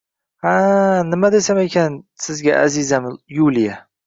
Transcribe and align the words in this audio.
Ha-a-a… 0.43 1.01
Nima 1.09 1.27
desam 1.33 1.59
ekan 1.65 1.93
sizga, 2.23 2.53
azizam 2.65 3.03
Yuliya. 3.37 3.75